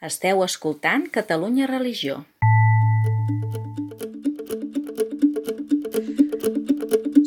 [0.00, 2.22] Esteu escoltant Catalunya Religió.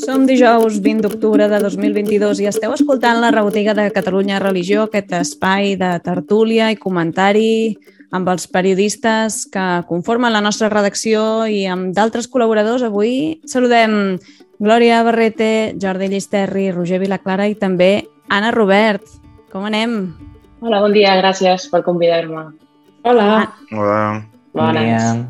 [0.02, 5.14] Som dijous 20 d'octubre de 2022 i esteu escoltant la rebotiga de Catalunya Religió, aquest
[5.20, 7.78] espai de tertúlia i comentari
[8.10, 12.82] amb els periodistes que conformen la nostra redacció i amb d'altres col·laboradors.
[12.90, 14.18] Avui saludem
[14.58, 19.06] Glòria Barrete, Jordi Llisterri, Roger Vilaclara i també Anna Robert.
[19.54, 20.16] Com anem?
[20.66, 22.63] Hola, bon dia, gràcies per convidar-me.
[23.04, 23.54] Hola.
[23.72, 24.26] Hola.
[24.54, 25.26] Bones.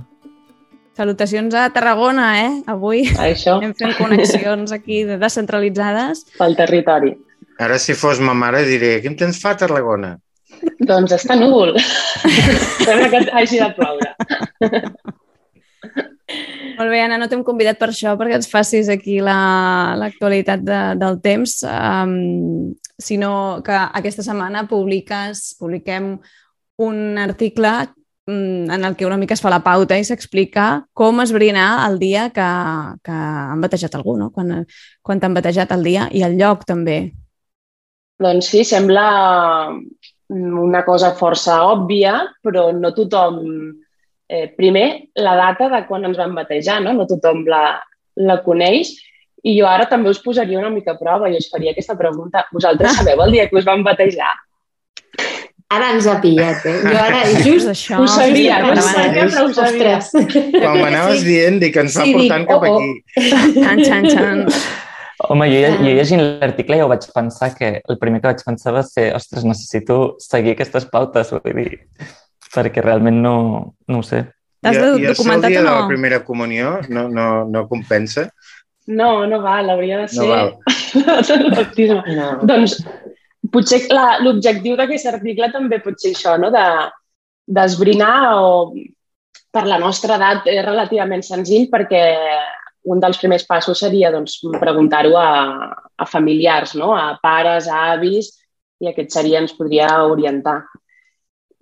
[0.94, 2.52] Salutacions a Tarragona, eh?
[2.70, 6.26] Avui Això, hem fet connexions aquí descentralitzades.
[6.38, 7.16] pel territori.
[7.60, 10.16] Ara, si fos ma mare, diré, quin temps fa a Tarragona?
[10.86, 11.74] Doncs està núvol.
[12.84, 14.12] Sembla que hagi de ploure.
[16.74, 20.80] Molt bé, Anna, no t'hem convidat per això, perquè ens facis aquí la- l'actualitat de,
[20.98, 26.16] del temps, um, sinó que aquesta setmana publiques, publiquem
[26.78, 27.72] un article
[28.28, 32.00] mm, en el que una mica es fa la pauta i s'explica com esbrinar el
[32.00, 32.48] dia que,
[33.04, 34.32] que han batejat algú, no?
[34.32, 34.64] Quan,
[35.02, 37.14] quan t'han batejat el dia i el lloc també.
[38.24, 39.08] Doncs sí, sembla
[40.34, 43.42] una cosa força òbvia, però no tothom...
[44.34, 46.94] Eh, primer, la data de quan ens van batejar, no?
[46.96, 47.76] No tothom la,
[48.16, 48.96] la coneix.
[49.44, 52.46] I jo ara també us posaria una mica a prova i us faria aquesta pregunta.
[52.56, 54.32] Vosaltres sabeu el dia que us van batejar?
[55.74, 56.76] Ara ens ha pillat, eh?
[56.84, 58.00] Jo ara Just just això.
[58.02, 59.98] ho sabia, no per sabia, però ho sabia.
[59.98, 60.32] Ostres.
[60.54, 61.26] Quan m'anaves Sí.
[61.30, 62.80] dient, dic, ens va Sí, dic, portant cap oh, oh.
[62.80, 63.30] aquí.
[63.62, 64.44] Xan, xan, xan.
[65.30, 65.78] Home, jo, Ah.
[65.80, 69.14] jo llegint l'article ja ho vaig pensar que el primer que vaig pensar va ser
[69.16, 71.80] ostres, necessito seguir aquestes pautes, vull dir,
[72.54, 73.36] perquè realment no,
[73.88, 74.26] no ho sé.
[74.64, 75.88] T'has I- de- I el documentat dia o de la no?
[75.88, 78.30] primera comunió no, no, no compensa?
[78.88, 80.54] No, no val, hauria de ser No val.
[81.40, 82.04] el baptisme.
[82.16, 82.28] No.
[82.44, 82.78] Doncs
[83.52, 83.84] potser
[84.24, 86.52] l'objectiu d'aquest article també pot ser això, no?
[86.54, 86.66] de
[87.44, 88.72] d'esbrinar o
[89.52, 92.04] per la nostra edat és relativament senzill perquè
[92.94, 95.32] un dels primers passos seria doncs, preguntar-ho a,
[95.96, 96.94] a familiars, no?
[96.96, 98.32] a pares, a avis,
[98.84, 100.62] i aquest seria, ens podria orientar.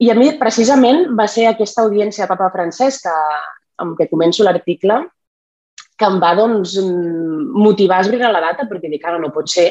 [0.02, 3.42] I a mi, precisament, va ser aquesta audiència de Papa Francesc, que,
[3.84, 4.98] amb què començo l'article,
[5.98, 9.70] que em va doncs, motivar a esbrinar la data, perquè dic, ara no pot ser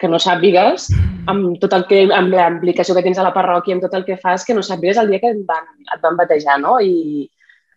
[0.00, 0.88] que no sàpigues,
[1.28, 4.06] amb tot el que, amb la implicació que tens a la parròquia, amb tot el
[4.06, 6.78] que fas, que no sàpigues el dia que et van, et van batejar, no?
[6.80, 7.26] I,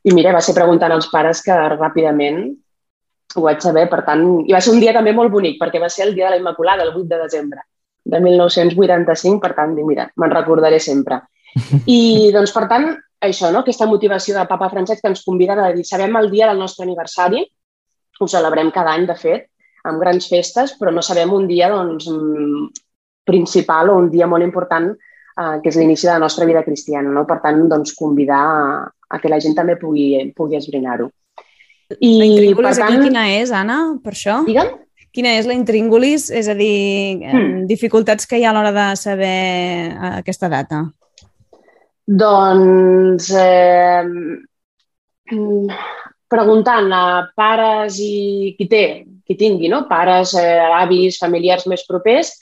[0.04, 2.46] I mira, va ser preguntant als pares que ràpidament
[3.36, 5.92] ho vaig saber, per tant, i va ser un dia també molt bonic, perquè va
[5.92, 7.64] ser el dia de la Immaculada, el 8 de desembre
[8.04, 11.22] de 1985, per tant, dic, mira, me'n recordaré sempre.
[11.88, 12.90] I, doncs, per tant,
[13.24, 13.64] això, no?
[13.64, 16.86] aquesta motivació de Papa Francesc que ens convida a dir, sabem el dia del nostre
[16.88, 17.46] aniversari,
[18.20, 19.48] ho celebrem cada any, de fet,
[19.84, 22.68] amb grans festes, però no sabem un dia doncs, mm,
[23.28, 27.10] principal o un dia molt important eh, que és l'inici de la nostra vida cristiana.
[27.12, 27.26] No?
[27.30, 31.10] Per tant, doncs, convidar a, a que la gent també pugui, pugui esbrinar-ho.
[32.00, 34.40] I, La intríngulis per aquí tant, quina és, Anna, per això?
[34.48, 34.80] digue'm,
[35.14, 36.32] Quina és la intríngulis?
[36.34, 37.68] És a dir, Hmm.
[37.70, 40.80] dificultats que hi ha a l'hora de saber eh, aquesta data.
[42.08, 44.02] Doncs eh,
[45.32, 45.68] mm,
[46.28, 49.86] preguntant a pares i qui té, qui tingui, no?
[49.90, 52.34] pares, eh, avis, familiars més propers,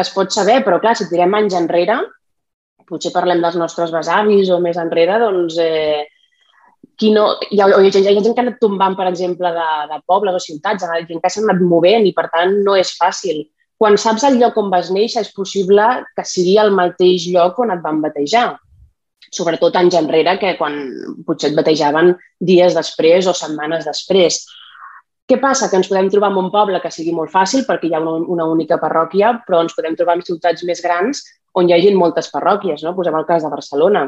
[0.00, 1.98] es pot saber, però clar, si tirem anys enrere,
[2.88, 6.02] potser parlem dels nostres besavis o més enrere, doncs eh,
[6.98, 9.52] qui no, hi, ha, hi, ha, hi ha gent que ha anat tombant, per exemple,
[9.52, 12.56] de, de pobles o ciutats, hi ha gent que s'ha anat movent i, per tant,
[12.66, 13.44] no és fàcil.
[13.80, 17.74] Quan saps el lloc on vas néixer, és possible que sigui el mateix lloc on
[17.74, 18.52] et van batejar
[19.32, 20.76] sobretot anys enrere, que quan
[21.26, 24.42] potser et batejaven dies després o setmanes després.
[25.32, 25.70] Què passa?
[25.72, 28.18] Que ens podem trobar en un poble que sigui molt fàcil perquè hi ha una,
[28.34, 31.22] una única parròquia, però ens podem trobar en ciutats més grans
[31.56, 32.92] on hi hagin moltes parròquies, no?
[32.96, 34.02] Posem el cas de Barcelona.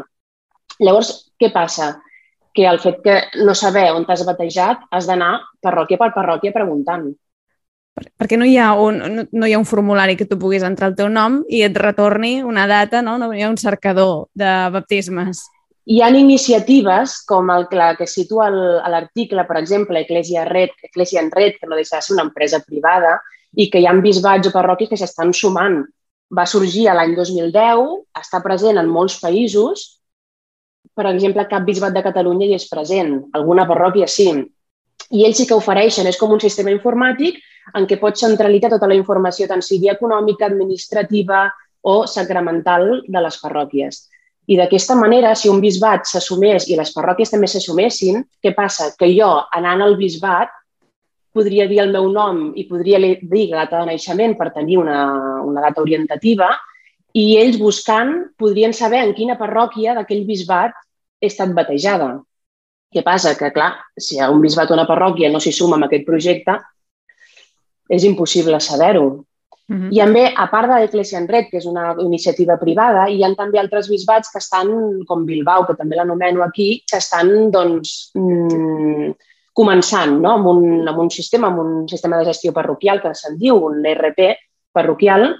[0.85, 1.95] Llavors, què passa?
[2.55, 7.09] Que el fet que no saber on t'has batejat, has d'anar parròquia per parròquia preguntant.
[7.95, 10.65] Per- Perquè no hi, ha un, no, no hi ha un formulari que tu puguis
[10.67, 13.17] entrar el teu nom i et retorni una data, no?
[13.23, 15.47] No hi ha un cercador de baptismes.
[15.85, 21.31] Hi ha iniciatives com el la que situa l'article, per exemple, Eclésia Red, Eclésia en
[21.31, 23.19] Red, que no deixa de ser una empresa privada,
[23.53, 25.83] i que hi ha bisbats o parròquies que s'estan sumant.
[26.35, 27.85] Va sorgir a l'any 2010,
[28.17, 29.85] està present en molts països,
[30.97, 34.31] per exemple, cap bisbat de Catalunya hi és present, alguna parròquia sí.
[35.11, 37.43] I ells sí que ofereixen, és com un sistema informàtic
[37.77, 41.45] en què pots centralitzar tota la informació, tant sigui econòmica, administrativa
[41.83, 44.05] o sacramental de les parròquies.
[44.47, 48.91] I d'aquesta manera, si un bisbat s'assumés i les parròquies també s'assumessin, què passa?
[48.99, 50.53] Que jo, anant al bisbat,
[51.35, 55.01] podria dir el meu nom i podria dir la data de naixement per tenir una,
[55.43, 56.53] una data orientativa
[57.15, 60.77] i ells buscant podrien saber en quina parròquia d'aquell bisbat
[61.21, 62.13] he estat batejada.
[62.95, 63.35] Què passa?
[63.39, 66.59] Que, clar, si un bisbat o una parròquia no s'hi suma amb aquest projecte,
[67.91, 69.25] és impossible saber-ho.
[69.67, 69.93] Mm -hmm.
[69.93, 73.35] I també, a part de l'Eclesia en Red, que és una iniciativa privada, hi ha
[73.35, 79.15] també altres bisbats que estan, com Bilbao, que també l'anomeno aquí, que estan, doncs, mm,
[79.55, 80.33] començant no?
[80.33, 83.85] amb, un, amb un sistema, amb un sistema de gestió parroquial que se'n diu un
[83.87, 84.37] RP
[84.73, 85.37] parroquial,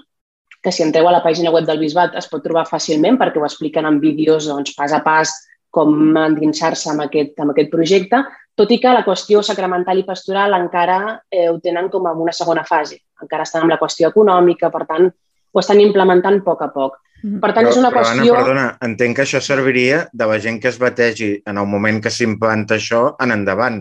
[0.63, 3.45] que si entreu a la pàgina web del bisbat es pot trobar fàcilment perquè ho
[3.45, 5.29] expliquen en vídeos doncs, pas a pas
[5.69, 8.23] com endinsar-se amb, aquest, amb aquest projecte,
[8.55, 10.99] tot i que la qüestió sacramental i pastoral encara
[11.29, 14.85] eh, ho tenen com en una segona fase encara estan amb la qüestió econòmica, per
[14.89, 17.01] tant, ho estan implementant a poc a poc.
[17.25, 18.33] Per tant, Però, és una però qüestió...
[18.35, 22.01] Anna, perdona, entenc que això serviria de la gent que es bategi en el moment
[22.03, 23.79] que s'implanta això en endavant.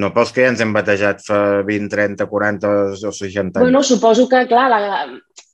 [0.00, 3.58] No pels que ja ens hem batejat fa 20, 30, 40 o 60 anys.
[3.58, 5.02] Bueno, suposo que, clar, la,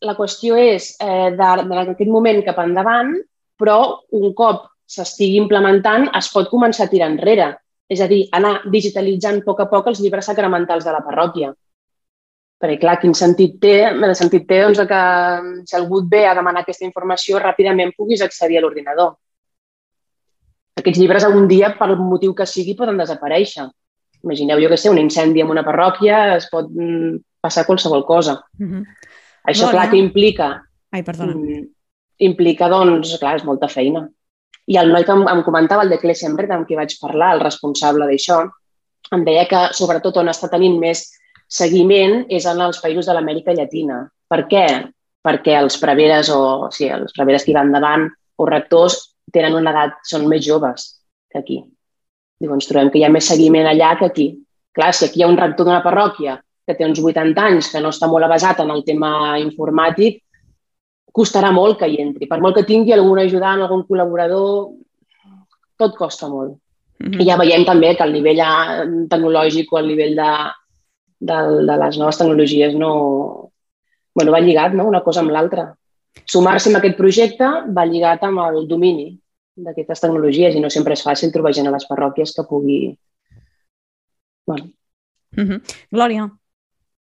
[0.06, 3.16] la qüestió és eh, d'aquest moment cap endavant,
[3.58, 3.80] però
[4.14, 7.56] un cop s'estigui implementant es pot començar a tirar enrere.
[7.88, 11.54] És a dir, anar digitalitzant a poc a poc els llibres sacramentals de la parròquia.
[12.58, 13.76] Perquè, clar, quin sentit té?
[13.88, 15.02] El sentit té doncs, que
[15.64, 19.14] si algú et ve a demanar aquesta informació, ràpidament puguis accedir a l'ordinador.
[20.78, 23.68] Aquests llibres un dia, per motiu que sigui, poden desaparèixer.
[24.26, 28.40] Imagineu, jo que sé, un incendi en una parròquia, es pot mm, passar qualsevol cosa.
[28.58, 28.84] Mm -hmm.
[29.48, 29.72] Això, Glòria.
[29.72, 30.48] clar, que implica?
[30.90, 31.34] Ai, perdona.
[31.34, 31.68] Mm,
[32.18, 34.08] implica, doncs, clar, és molta feina.
[34.68, 37.32] I el noi que em, em comentava, el de Clessia Embret, amb qui vaig parlar,
[37.34, 38.42] el responsable d'això,
[39.16, 41.06] em deia que, sobretot, on està tenint més
[41.48, 44.02] seguiment és en els països de l'Amèrica Llatina.
[44.28, 44.66] Per què?
[45.24, 48.04] Perquè els preveres o, o sigui, els preveres que hi van davant
[48.38, 48.98] o rectors
[49.32, 50.90] tenen una edat, són més joves
[51.32, 51.62] que aquí.
[52.38, 54.28] Diu, ens trobem que hi ha més seguiment allà que aquí.
[54.76, 56.36] Clar, si aquí hi ha un rector d'una parròquia
[56.68, 59.10] que té uns 80 anys, que no està molt avasat en el tema
[59.40, 60.20] informàtic,
[61.18, 62.28] costarà molt que hi entri.
[62.30, 64.70] Per molt que tingui algun ajudant, algun col·laborador,
[65.78, 66.56] tot costa molt.
[66.98, 67.26] Mm I -hmm.
[67.26, 68.40] ja veiem també que el nivell
[69.10, 70.32] tecnològic o el nivell de,
[71.20, 71.38] de,
[71.68, 73.50] de les noves tecnologies no...
[74.14, 75.74] Bueno, va lligat, no?, una cosa amb l'altra.
[76.26, 79.18] Sumar-se a aquest projecte va lligat amb el domini
[79.54, 82.98] d'aquestes tecnologies i no sempre és fàcil trobar gent a les parròquies que pugui...
[84.46, 84.64] Bueno,
[85.36, 85.60] Mm -hmm.
[85.90, 86.37] Glòria.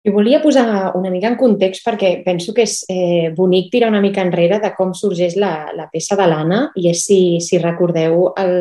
[0.08, 4.00] Jo volia posar una mica en context perquè penso que és eh, bonic tirar una
[4.00, 8.30] mica enrere de com sorgeix la, la peça de l'Anna i és si, si recordeu
[8.40, 8.54] el,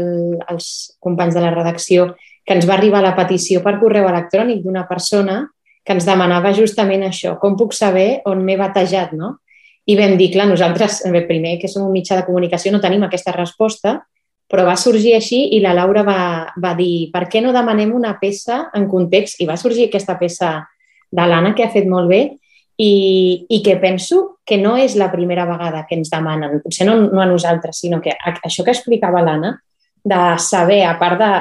[0.52, 0.68] els
[1.00, 2.10] companys de la redacció
[2.44, 5.46] que ens va arribar la petició per correu electrònic d'una persona
[5.88, 9.38] que ens demanava justament això, com puc saber on m'he batejat, no?
[9.88, 11.00] I vam dir, clar, nosaltres,
[11.32, 14.02] primer, que som un mitjà de comunicació, no tenim aquesta resposta,
[14.52, 16.22] però va sorgir així i la Laura va,
[16.60, 19.40] va dir per què no demanem una peça en context?
[19.40, 20.58] I va sorgir aquesta peça
[21.12, 22.22] de l'Anna que ha fet molt bé
[22.78, 26.98] i, i que penso que no és la primera vegada que ens demanen, potser no,
[27.10, 29.56] no a nosaltres, sinó que a, això que explicava l'Anna,
[30.08, 31.32] de saber, a part de...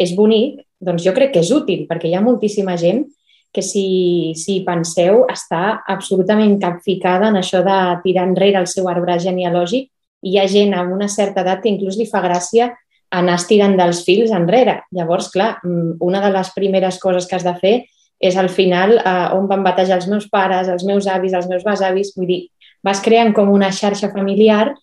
[0.00, 3.04] és bonic, doncs jo crec que és útil, perquè hi ha moltíssima gent
[3.52, 9.18] que si, si penseu està absolutament capficada en això de tirar enrere el seu arbre
[9.20, 9.90] genealògic
[10.22, 12.70] i hi ha gent amb una certa edat que inclús li fa gràcia
[13.10, 14.84] anar estirant dels fils enrere.
[14.94, 17.74] Llavors, clar, mm, una de les primeres coses que has de fer
[18.20, 21.64] és al final eh, on van batejar els meus pares, els meus avis, els meus
[21.64, 22.40] besavis, vull dir,
[22.84, 24.74] vas creant com una xarxa familiar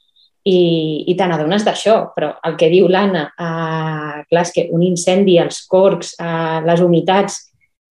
[0.48, 0.60] i,
[1.12, 5.38] i te n'adones d'això, però el que diu l'Anna, eh, clar, és que un incendi,
[5.42, 7.44] els corcs, eh, les humitats,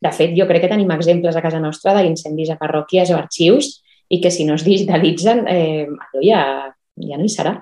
[0.03, 3.71] de fet, jo crec que tenim exemples a casa nostra d'incendis a parròquies o arxius
[4.13, 6.43] i que si no es digitalitzen, eh, allò ja,
[7.07, 7.57] ja no hi serà.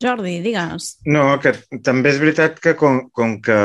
[0.00, 0.94] Jordi, digues.
[1.12, 1.52] No, que
[1.84, 3.58] també és veritat que com, com que,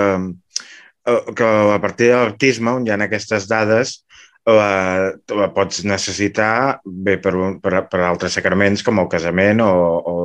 [1.36, 1.46] que
[1.76, 4.00] a partir de l'autisme, on hi ha aquestes dades,
[4.46, 9.70] la, la pots necessitar bé per, un- per, per altres sacraments com el casament o,
[9.72, 10.16] o,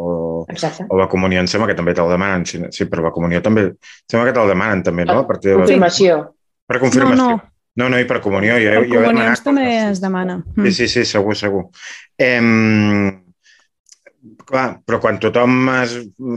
[0.00, 0.10] o,
[0.52, 0.84] Exacte.
[0.88, 2.44] o la comunió, em sembla que també te'l demanen.
[2.48, 3.68] Sí, sí, però la comunió també...
[3.70, 3.78] em
[4.10, 5.20] Sembla que te'l demanen també, no?
[5.22, 6.18] A partir de la, confirmació.
[6.68, 7.16] per confirmació.
[7.16, 7.46] No, no.
[7.80, 8.56] No, no, i per comunió.
[8.60, 10.40] Jo, Per jo comunions demanat també es demana.
[10.66, 11.62] Sí, sí, sí, segur, segur.
[12.18, 13.22] Em...
[14.50, 15.92] Clar, però quan tothom, es,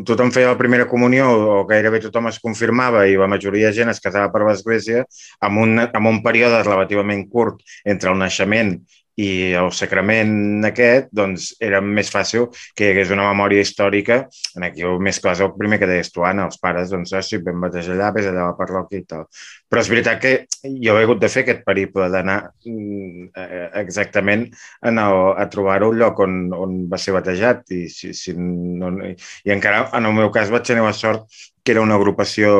[0.05, 3.89] tothom feia la primera comunió o gairebé tothom es confirmava i la majoria de gent
[3.89, 5.01] es casava per l'església,
[5.41, 8.75] amb un, amb un període relativament curt entre el naixement
[9.21, 14.23] i el sacrament aquest, doncs era més fàcil que hi hagués una memòria històrica.
[14.57, 17.13] En aquí el més clar és el primer que deies tu, Anna, els pares, doncs,
[17.13, 19.27] ah, sí, vam batejar allà, ves allà a la parròquia i tal.
[19.69, 24.47] Però és veritat que jo he hagut de fer aquest periple d'anar mm, eh, exactament
[24.81, 29.53] en el, a trobar-ho lloc on, on va ser batejat i, si, si no, i
[29.53, 31.27] encara en el meu cas vaig tenir la sort
[31.63, 32.53] que era una agrupació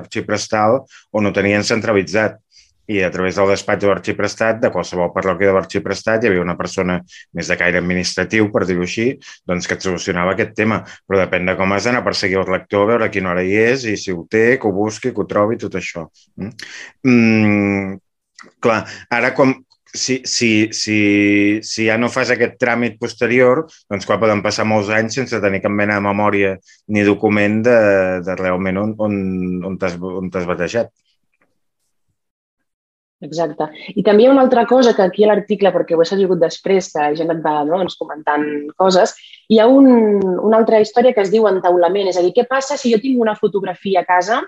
[0.00, 0.80] arxiprestal
[1.14, 2.40] on ho tenien centralitzat
[2.88, 6.56] i a través del despatx de l'arxiprestat, de qualsevol parròquia de l'arxiprestat, hi havia una
[6.56, 6.98] persona
[7.36, 9.10] més de caire administratiu, per dir-ho així,
[9.48, 10.80] doncs que et solucionava aquest tema.
[11.06, 13.56] Però depèn de com has d'anar a perseguir el rector, veure a quina hora hi
[13.60, 16.06] és i si ho té, que ho busqui, que ho trobi, tot això.
[16.40, 16.54] Mm?
[17.12, 17.98] Mm,
[18.64, 18.78] clar,
[19.18, 19.52] ara com,
[19.92, 24.88] si, si, si, si ja no fas aquest tràmit posterior, doncs clar, poden passar molts
[24.94, 26.54] anys sense tenir cap mena de memòria
[26.94, 27.76] ni document de,
[28.24, 29.20] de realment on, on,
[29.72, 30.92] on t'has batejat.
[33.26, 33.66] Exacte.
[33.98, 36.38] I també hi ha una altra cosa que aquí a l'article, perquè ho he sabut
[36.38, 38.44] després, que ja et va no, ens comentant
[38.78, 39.16] coses,
[39.50, 39.88] hi ha un,
[40.22, 42.12] una altra història que es diu entaulament.
[42.12, 44.44] És a dir, què passa si jo tinc una fotografia a casa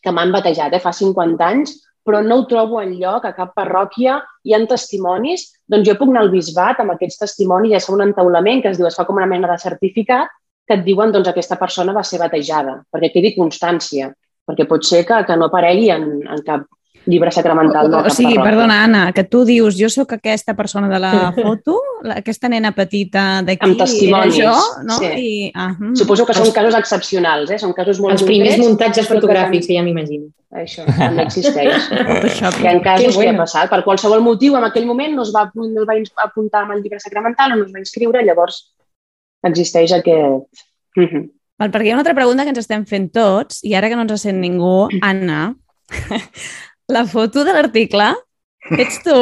[0.00, 1.76] que m'han batejat eh, fa 50 anys,
[2.06, 4.16] però no ho trobo en lloc, a cap parròquia,
[4.48, 8.00] hi ha testimonis, doncs jo puc anar al bisbat amb aquests testimonis, ja és un
[8.06, 10.32] entaulament que es diu, es fa com una mena de certificat,
[10.66, 14.08] que et diuen doncs aquesta persona va ser batejada, perquè quedi constància,
[14.48, 16.64] perquè pot ser que, que no aparegui en, en cap
[17.06, 20.98] llibre sacramental O, o sigui, perdona, Anna, que tu dius, jo sóc aquesta persona de
[21.00, 21.78] la foto,
[22.12, 24.52] aquesta nena petita d'aquí, amb testimonis, jo,
[24.84, 24.98] no?
[25.00, 25.08] Sí.
[25.10, 25.94] I, ah, mm.
[26.00, 27.58] Suposo que són casos excepcionals, eh?
[27.62, 30.28] són casos molt Els primers concrets, muntatges que fotogràfics que ja m'imagino.
[30.50, 31.88] Això també existeix.
[32.10, 32.60] Photoshop.
[32.60, 33.38] Hi ha casos que bueno.
[33.38, 33.70] ha passat.
[33.72, 36.82] Per qualsevol motiu, en aquell moment no es va, no es va apuntar amb el
[36.84, 38.64] llibre sacramental o no es va inscriure, llavors
[39.46, 40.66] existeix aquest...
[40.98, 41.28] Mhm.
[41.60, 43.96] Val, perquè hi ha una altra pregunta que ens estem fent tots, i ara que
[43.96, 45.50] no ens sent ningú, Anna,
[46.90, 48.10] la foto de l'article,
[48.78, 49.16] ets tu?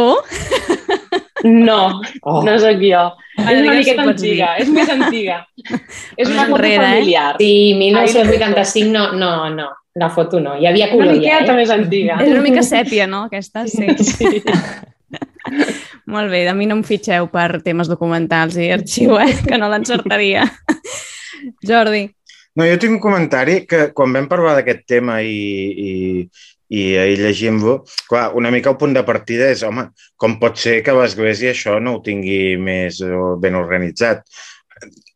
[1.44, 2.42] No, Oh.
[2.42, 3.02] no sóc jo.
[3.38, 5.37] Ara és una miqueta antiga, és més antiga.
[6.18, 6.96] és una foto enrere, eh?
[6.98, 7.37] familiar.
[7.38, 9.68] Sí, 1985 no, no, no.
[9.98, 10.56] La foto no.
[10.58, 11.56] Hi havia Una color ja, miqueta eh?
[11.56, 12.18] més antiga.
[12.22, 13.66] És una mica sèpia, no, aquesta?
[13.70, 13.87] Sí.
[14.18, 14.42] Sí.
[16.12, 19.30] Molt bé, a mi no em fitxeu per temes documentals i arxiu, eh?
[19.46, 20.44] que no l'encertaria.
[21.64, 22.08] Jordi.
[22.58, 25.38] No, jo tinc un comentari que quan vam parlar d'aquest tema i,
[25.70, 25.92] i,
[26.68, 27.78] i ahir llegint-lo,
[28.10, 29.88] clar, una mica el punt de partida és, home,
[30.20, 33.00] com pot ser que l'Església això no ho tingui més
[33.42, 34.25] ben organitzat?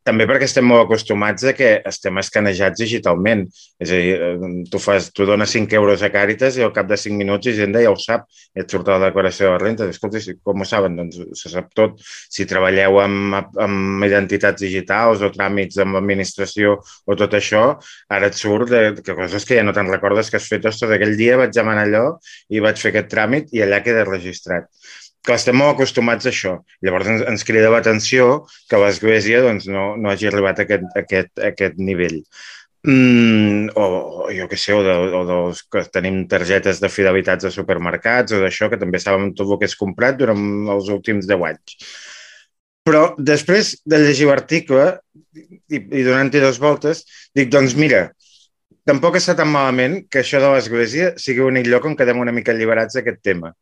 [0.03, 3.45] També perquè estem molt acostumats a que estem escanejats digitalment.
[3.83, 6.89] És a dir, eh, tu, fas, tu dones 5 euros a Càritas i al cap
[6.91, 8.25] de 5 minuts Hisenda ja ho sap,
[8.59, 9.87] et surt a la declaració de renta.
[9.87, 10.99] Escolta, com ho saben?
[10.99, 12.03] Doncs se sap tot.
[12.03, 17.65] Si treballeu amb, amb identitats digitals o tràmits amb l'administració o tot això,
[18.11, 20.67] ara et surt de, que coses que ja no te'n recordes que has fet.
[20.67, 22.05] Ostres, aquell dia vaig demanar allò
[22.51, 24.67] i vaig fer aquest tràmit i allà queda registrat
[25.23, 26.57] que estem molt acostumats a això.
[26.83, 31.05] Llavors ens, ens crida l'atenció que l'Església doncs, no, no hagi arribat a aquest, a
[31.05, 32.19] aquest, a aquest nivell.
[32.83, 33.85] Mm, o,
[34.27, 38.35] o jo què sé, o, de, o dels que tenim targetes de fidelitats de supermercats
[38.35, 40.43] o d'això, que també sabem tot el que és comprat durant
[40.75, 41.77] els últims 10 anys.
[42.83, 44.89] Però després de llegir l'article
[45.71, 47.05] i, i donant-hi dues voltes,
[47.39, 48.09] dic, doncs mira,
[48.91, 52.51] tampoc està tan malament que això de l'Església sigui l'únic lloc on quedem una mica
[52.51, 53.55] alliberats d'aquest tema.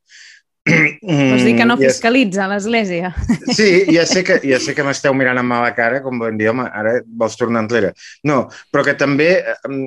[0.68, 3.14] Vols dir que no és- fiscalitza l'Església?
[3.56, 6.50] Sí, ja sé que, ja sé que m'esteu mirant amb mala cara, com vam dir,
[6.52, 7.94] home, ara vols tornar enrere.
[8.28, 9.80] No, però que també, eh,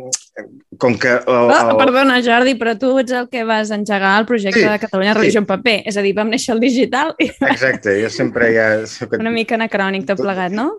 [0.82, 1.14] com que...
[1.22, 4.66] El, Oh, el, perdona, Jordi, però tu ets el que vas engegar el projecte Sí,
[4.68, 5.20] de Catalunya sí.
[5.20, 5.78] Religió en paper.
[5.88, 8.68] És a dir, vam néixer al digital i Exacte, jo sempre ja...
[8.90, 10.72] Soc, una mica anacrònic tot plegat, no?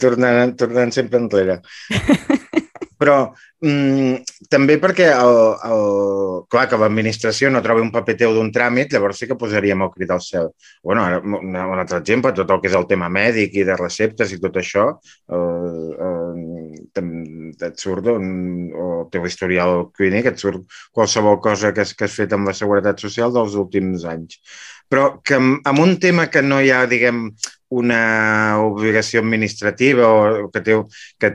[0.00, 1.60] tornant, tornant sempre enrere.
[2.96, 3.16] Però
[3.60, 4.22] mm,
[4.52, 5.34] també perquè, el,
[5.68, 5.82] el,
[6.52, 9.90] clar, que l'administració no trobi un paper teu d'un tràmit, llavors sí que posaríem el
[9.94, 10.48] crit al cel.
[10.82, 13.76] Bueno, ara, un, un altre exemple, tot el que és el tema mèdic i de
[13.76, 14.86] receptes i tot això,
[15.28, 18.30] eh, eh, tem- et surt un,
[18.74, 22.48] o el teu historial clínic, et surt qualsevol cosa que has, que has fet amb
[22.48, 24.40] la Seguretat Social dels últims anys.
[24.88, 27.24] Però que amb, amb un tema que no hi ha, diguem,
[27.68, 30.76] una obligació administrativa o que té,
[31.18, 31.32] que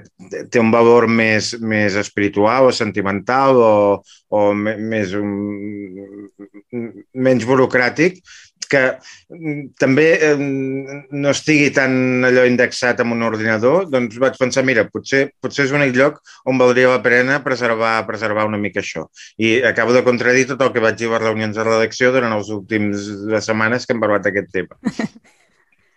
[0.52, 3.74] té un valor més, més espiritual o sentimental o,
[4.32, 5.34] o més un,
[7.14, 8.22] menys burocràtic
[8.72, 8.82] que
[9.28, 10.08] mm, també
[10.38, 15.76] no estigui tan allò indexat amb un ordinador, doncs vaig pensar, mira, potser, potser és
[15.76, 19.08] l'únic lloc on valdria la pena preservar, preservar una mica això.
[19.36, 22.40] I acabo de contradir tot el que vaig dir a les reunions de redacció durant
[22.40, 23.12] els últims
[23.44, 24.80] setmanes que hem parlat d'aquest tema.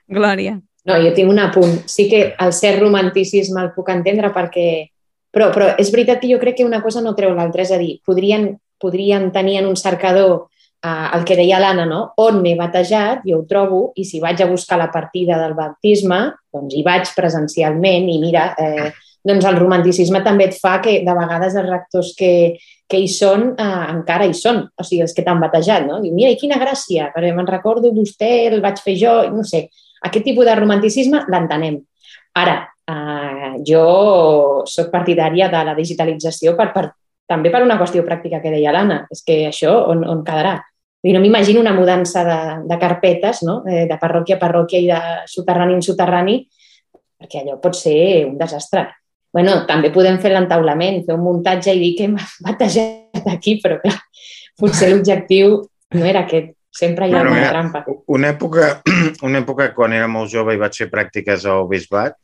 [0.09, 0.59] Glòria.
[0.85, 1.79] No, jo tinc un apunt.
[1.89, 4.69] Sí que el cert romanticisme el puc entendre perquè...
[5.35, 7.65] Però, però és veritat que jo crec que una cosa no treu l'altra.
[7.65, 10.45] És a dir, podrien, podrien tenir en un cercador
[10.85, 12.03] eh, el que deia l'Anna, no?
[12.23, 16.21] on m'he batejat, jo ho trobo, i si vaig a buscar la partida del baptisme,
[16.55, 18.93] doncs hi vaig presencialment i mira, eh,
[19.25, 22.33] doncs el romanticisme també et fa que de vegades els rectors que,
[22.87, 26.03] que hi són eh, encara hi són, o sigui, els que t'han batejat, no?
[26.05, 29.67] Diu, mira, i quina gràcia, perquè me'n recordo d'ustè, el vaig fer jo, no sé,
[30.09, 31.81] aquest tipus de romanticisme l'entenem.
[32.41, 32.59] Ara,
[32.91, 36.89] eh, jo sóc partidària de la digitalització per, per,
[37.29, 40.59] també per una qüestió pràctica que deia l'Anna, és que això on, on quedarà?
[41.05, 43.59] Dir, no m'imagino una mudança de, de carpetes, no?
[43.69, 46.39] Eh, de parròquia a parròquia i de soterrani en soterrani,
[47.21, 48.87] perquè allò pot ser un desastre.
[49.35, 52.13] bueno, també podem fer l'entaulament, fer un muntatge i dir que hem
[52.47, 53.97] batejat aquí, però clar,
[54.61, 55.57] potser l'objectiu
[55.99, 56.53] no era aquest.
[56.75, 57.85] Sempre hi ha Bueno, una mira, trampa.
[58.07, 58.69] Una època,
[59.29, 62.19] una època quan era molt jove i vaig fer pràctiques al Bisbat,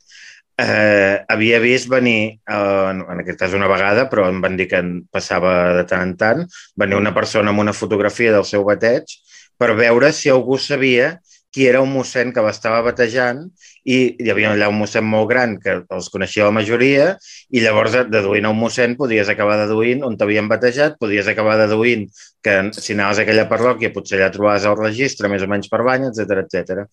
[0.59, 4.81] eh, havia vist venir, eh, en aquest cas una vegada, però em van dir que
[5.11, 9.15] passava de tant en tant, venir una persona amb una fotografia del seu bateig
[9.61, 11.15] per veure si algú sabia
[11.51, 13.43] qui era un mossèn que l'estava batejant
[13.83, 17.07] i hi havia allà un mossèn molt gran que els coneixia la majoria
[17.49, 22.07] i llavors deduint a un mossèn podies acabar deduint on t'havien batejat, podies acabar deduint
[22.41, 25.81] que si anaves a aquella parròquia potser allà trobaves el registre més o menys per
[25.85, 26.85] bany, etc etc.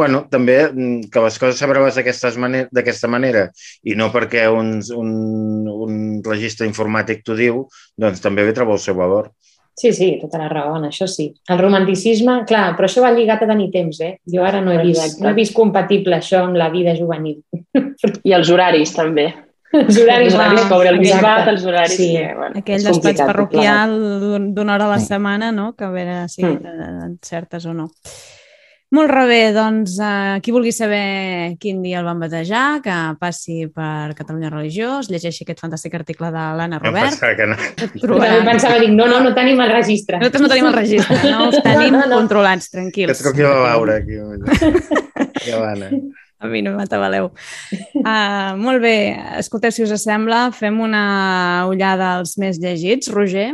[0.00, 3.48] bueno, també mm, que les coses sabràs d'aquesta mane d'aquesta manera
[3.84, 5.12] i no perquè un, un,
[5.86, 9.30] un registre informàtic t'ho diu, doncs també ve trobar el seu valor.
[9.76, 11.32] Sí, sí, tota la raó, en això sí.
[11.48, 14.18] El romanticisme, clar, però això va lligat a tenir temps, eh?
[14.26, 15.22] Jo ara no he vist, Exacte.
[15.24, 17.38] no he vist compatible això amb la vida juvenil.
[18.28, 19.28] I els horaris, també.
[19.72, 20.98] Els Els horaris, horaris, ah, el exacte.
[20.98, 21.96] bisbat, els horaris...
[21.96, 22.08] Sí.
[22.16, 25.06] Que, bueno, Aquell despatx parroquial d'un- d'una hora a la Sí.
[25.06, 25.72] setmana, no?
[25.76, 26.58] Que a veure si Mm.
[26.58, 27.18] mm.
[27.22, 27.88] certes o no.
[28.90, 34.16] Molt bé, doncs eh, qui vulgui saber quin dia el van batejar, que passi per
[34.18, 37.12] Catalunya Religió, es llegeixi aquest fantàstic article de l'Anna Em Robert.
[37.14, 37.54] pensava que no.
[37.54, 38.40] Et També trobarà.
[38.50, 40.18] pensava, dic, no, no, no tenim el registre.
[40.18, 42.16] Nosaltres no tenim el registre, no els tenim No, no, no.
[42.18, 43.22] controlats, Que tranquils.
[43.22, 44.18] truqui la Laura aquí.
[45.44, 45.90] Que l'Anna.
[46.40, 47.26] A mi no m'atabaleu.
[48.00, 48.94] Uh, molt bé,
[49.38, 53.12] escolteu, si us sembla, fem una ullada als més llegits.
[53.12, 53.52] Roger?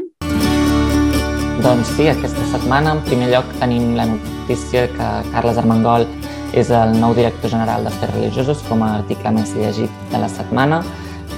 [1.67, 6.05] Doncs sí, aquesta setmana en primer lloc tenim la notícia que Carles Armengol
[6.55, 10.79] és el nou director general d'Afers Religiosos com a article més llegit de la setmana.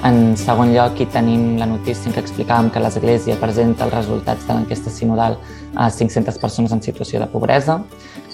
[0.05, 4.53] En segon lloc hi tenim la notícia què explicàvem que l'Església presenta els resultats de
[4.59, 5.39] l'enquesta sinodal
[5.73, 7.79] a 500 persones en situació de pobresa.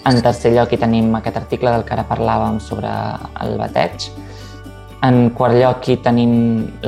[0.02, 2.90] En tercer lloc hi tenim aquest article del que ara parlàvem sobre
[3.46, 4.10] el bateig.
[5.04, 6.30] En quart lloc hi tenim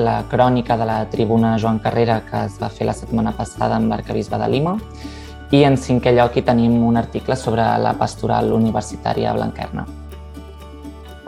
[0.00, 3.90] la crònica de la tribuna Joan Carrera que es va fer la setmana passada amb
[3.92, 4.72] l'arcabisbe de Lima.
[5.52, 9.84] I en cinquè lloc hi tenim un article sobre la pastoral universitària Blanquerna.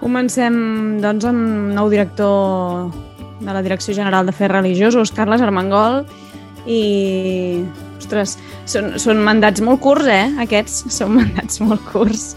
[0.01, 0.57] Comencem,
[1.03, 2.88] doncs, amb nou director
[3.42, 6.01] de la Direcció General d'Afers Religiosos, Carles Armengol,
[6.64, 6.81] i,
[7.98, 12.31] ostres, són, són mandats molt curts, eh, aquests, són mandats molt curts.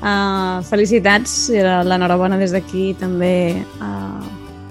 [0.00, 4.22] Uh, felicitats i l'enhorabona des d'aquí també uh,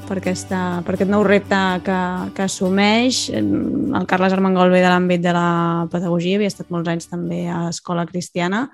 [0.08, 1.98] per, aquesta, per aquest nou repte que,
[2.34, 3.28] que assumeix.
[3.38, 7.68] El Carles Armengol ve de l'àmbit de la pedagogia, havia estat molts anys també a
[7.70, 8.66] Escola Cristiana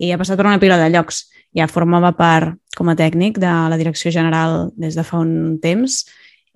[0.00, 1.26] i ha passat per una pila de llocs.
[1.56, 6.06] Ja formava part com a tècnic de la Direcció General des de fa un temps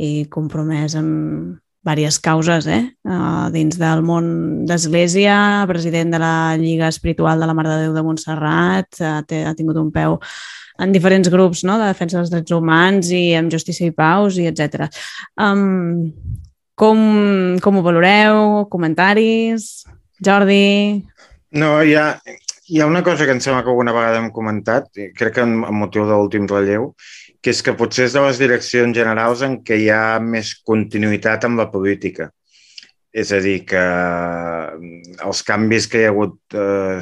[0.01, 2.83] i compromès amb diverses causes eh?
[3.05, 4.27] uh, dins del món
[4.67, 9.55] d'Església, president de la Lliga Espiritual de la Mare de Déu de Montserrat, ha, ha
[9.59, 10.19] tingut un peu
[10.83, 11.79] en diferents grups no?
[11.81, 14.87] de defensa dels drets humans i amb justícia i paus i etc.
[15.37, 16.13] Um,
[16.79, 17.03] com,
[17.63, 18.65] com ho valoreu?
[18.71, 19.85] Comentaris?
[20.23, 21.03] Jordi?
[21.59, 22.07] No, hi ha,
[22.73, 25.67] hi ha una cosa que em sembla que alguna vegada hem comentat, crec que amb
[25.77, 26.93] motiu de l'últim relleu,
[27.43, 31.49] que és que potser és de les direccions generals en què hi ha més continuïtat
[31.49, 32.31] amb la política.
[33.13, 33.81] És a dir, que
[35.27, 37.01] els canvis que hi ha hagut, eh,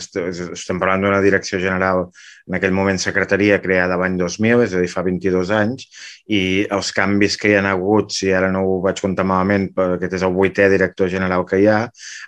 [0.56, 2.08] estem parlant d'una direcció general,
[2.50, 5.86] en aquell moment secretaria creada l'any 2000, és a dir, fa 22 anys,
[6.34, 6.40] i
[6.74, 10.16] els canvis que hi han hagut, si ara no ho vaig comptar malament, però aquest
[10.18, 11.78] és el vuitè director general que hi ha,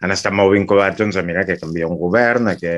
[0.03, 2.75] han estat molt vinculats doncs, a mira, que canvia un govern, que,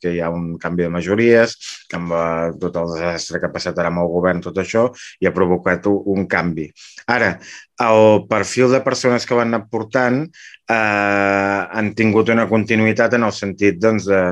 [0.00, 1.56] que hi ha un canvi de majories,
[2.00, 4.88] amb eh, tot el desastre que ha passat ara amb el govern, tot això,
[5.20, 6.70] i ha provocat un canvi.
[7.06, 7.38] Ara,
[7.86, 13.34] el perfil de persones que van anar portant eh, han tingut una continuïtat en el
[13.36, 14.22] sentit doncs, de,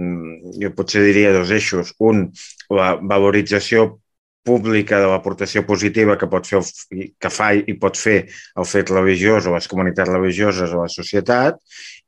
[0.00, 1.92] mm, jo potser diria dos eixos.
[2.00, 2.30] Un,
[2.72, 3.90] la valorització
[4.42, 8.16] pública de l'aportació positiva que pot fer el, que fa i pot fer
[8.58, 11.60] el fet religiós o les comunitats religioses o la societat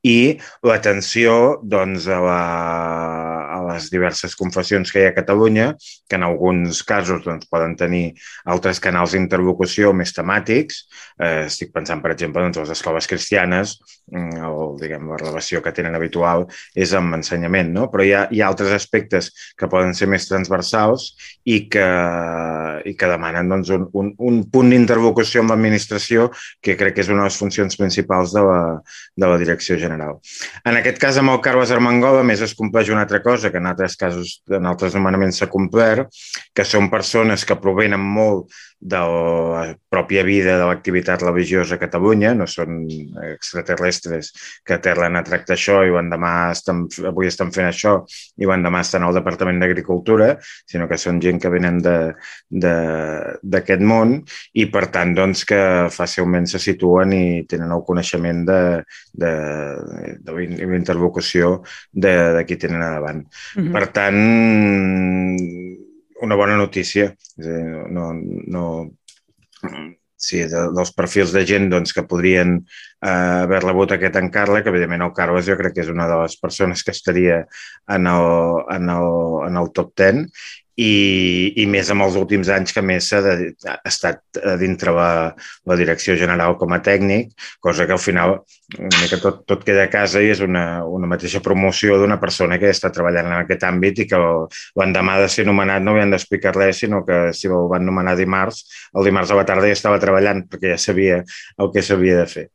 [0.04, 2.40] i l'atenció doncs, a, la,
[3.68, 5.72] les diverses confessions que hi ha a Catalunya,
[6.08, 8.04] que en alguns casos doncs, poden tenir
[8.44, 10.84] altres canals d'interlocució més temàtics.
[11.18, 13.76] Eh, estic pensant, per exemple, doncs, les escoles cristianes,
[14.12, 17.88] mm, el, diguem, la relació que tenen habitual és amb ensenyament, no?
[17.92, 21.12] però hi ha, hi ha altres aspectes que poden ser més transversals
[21.44, 21.86] i que,
[22.84, 26.30] i que demanen doncs, un, un, un punt d'interlocució amb l'administració
[26.64, 28.60] que crec que és una de les funcions principals de la,
[29.16, 30.18] de la direcció general.
[30.64, 33.62] En aquest cas, amb el Carles Armengol, a més, es compleix una altra cosa que
[33.62, 36.10] en altres casos, en altres nomenaments s'ha complert,
[36.50, 38.50] que són persones que provenen molt
[38.84, 42.82] de la pròpia vida de l'activitat religiosa a Catalunya, no són
[43.30, 44.32] extraterrestres
[44.66, 47.94] que aterren a tractar això i l'endemà estan, avui estan fent això
[48.36, 50.34] i l'endemà estan al Departament d'Agricultura,
[50.68, 54.18] sinó que són gent que venen d'aquest món
[54.52, 58.60] i, per tant, doncs, que fàcilment se situen i tenen el coneixement de,
[59.16, 59.32] de,
[60.20, 63.24] de la interlocució de, de qui tenen a davant.
[63.56, 63.72] Mm -hmm.
[63.72, 64.20] Per tant,
[66.34, 67.14] una bona notícia.
[67.38, 68.90] No, no,
[70.16, 72.58] sí, de, dels perfils de gent doncs, que podrien
[73.04, 76.84] haver rebut aquest encàrrec, evidentment el Carles jo crec que és una de les persones
[76.84, 77.42] que estaria
[77.96, 78.28] en el,
[78.76, 79.08] en el,
[79.48, 80.28] en el top 10
[80.74, 83.20] i, i més amb els últims anys que més s'ha
[83.86, 85.10] estat dintre la,
[85.70, 87.30] la direcció general com a tècnic,
[87.62, 88.40] cosa que al final
[88.78, 92.58] una mica tot, tot queda a casa i és una, una mateixa promoció d'una persona
[92.58, 94.20] que està treballant en aquest àmbit i que
[94.80, 98.64] l'endemà de ser nomenat no havien d'explicar res, sinó que si el van nomenar dimarts,
[98.96, 102.30] el dimarts a la tarda ja estava treballant perquè ja sabia el que s'havia de
[102.30, 102.48] fer.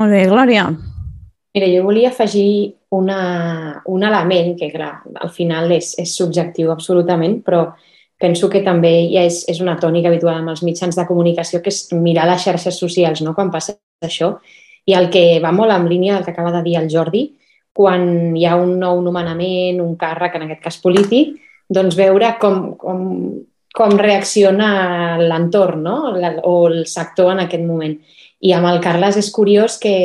[0.00, 0.66] Molt bé, Glòria.
[1.54, 7.38] Mira, jo volia afegir una, un element que, clar, al final és, és subjectiu absolutament,
[7.46, 7.68] però
[8.18, 11.70] penso que també ja és, és una tònica habitual amb els mitjans de comunicació, que
[11.70, 13.34] és mirar les xarxes socials no?
[13.38, 14.34] quan passa això.
[14.84, 17.28] I el que va molt en línia del que acaba de dir el Jordi,
[17.74, 21.34] quan hi ha un nou nomenament, un càrrec, en aquest cas polític,
[21.70, 23.00] doncs veure com, com,
[23.74, 25.96] com reacciona l'entorn no?
[26.46, 27.96] o el sector en aquest moment.
[28.44, 29.96] I amb el Carles és curiós que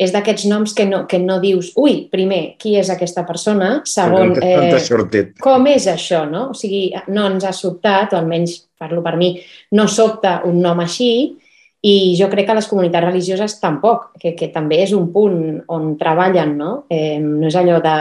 [0.00, 3.82] és d'aquests noms que no, que no dius, ui, primer, qui és aquesta persona?
[3.84, 4.70] Segon, eh,
[5.42, 6.46] com és això, no?
[6.54, 9.34] O sigui, no ens ha sobtat, o almenys parlo per mi,
[9.76, 11.10] no sobta un nom així,
[11.84, 15.36] i jo crec que les comunitats religioses tampoc, que, que també és un punt
[15.72, 16.72] on treballen, no?
[16.88, 17.98] Eh, no és allò de...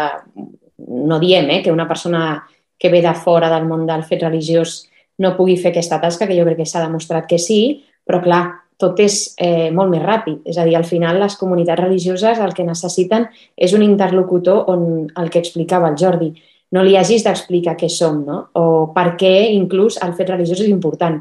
[1.10, 2.46] No diem eh, que una persona
[2.80, 4.86] que ve de fora del món del fet religiós
[5.20, 8.44] no pugui fer aquesta tasca, que jo crec que s'ha demostrat que sí, però clar,
[8.80, 10.46] tot és eh, molt més ràpid.
[10.48, 14.86] És a dir, al final les comunitats religioses el que necessiten és un interlocutor on
[15.20, 16.32] el que explicava el Jordi.
[16.72, 18.40] No li hagis d'explicar què som, no?
[18.56, 18.64] O
[18.96, 21.20] per què inclús el fet religiós és important.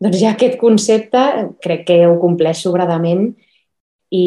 [0.00, 1.22] Doncs ja aquest concepte
[1.62, 3.28] crec que ho compleix sobradament
[4.10, 4.26] i,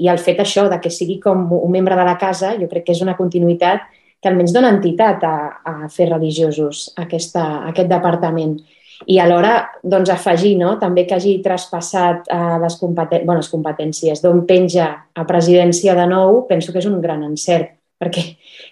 [0.00, 2.88] i el fet això de que sigui com un membre de la casa jo crec
[2.88, 3.84] que és una continuïtat
[4.20, 8.56] que almenys dona entitat a, a fer religiosos aquesta, aquest departament
[9.06, 10.74] i alhora doncs, afegir no?
[10.80, 16.06] també que hagi traspassat uh, les, competen bueno, les competències d'on penja a presidència de
[16.10, 18.26] nou, penso que és un gran encert, perquè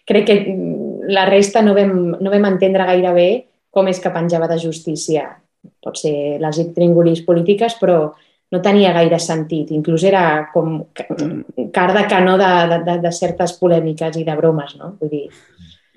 [0.09, 0.39] crec que
[1.09, 3.29] la resta no vam, no vam entendre gaire bé
[3.73, 5.29] com és que penjava de justícia.
[5.85, 8.01] Pot ser les tringulis polítiques, però
[8.53, 9.71] no tenia gaire sentit.
[9.77, 10.81] Inclús era com
[11.75, 14.95] car de canó de, de, de certes polèmiques i de bromes, no?
[15.01, 15.25] Vull dir,